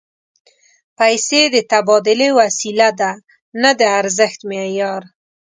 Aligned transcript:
پیسې 0.97 1.41
د 1.55 1.57
تبادلې 1.71 2.29
وسیله 2.39 2.89
ده، 2.99 3.11
نه 3.61 3.69
د 3.79 3.81
ارزښت 3.99 4.39
معیار 4.49 5.01